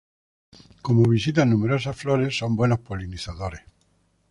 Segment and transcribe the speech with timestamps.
[0.81, 3.61] Como visitan numerosas flores son buenos polinizadores.